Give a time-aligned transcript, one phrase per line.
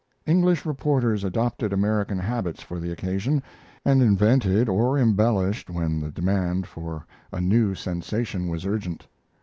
[0.25, 3.43] English reporters adopted American habits for the occasion,
[3.85, 9.05] and invented or embellished when the demand for a new sensation was urgent.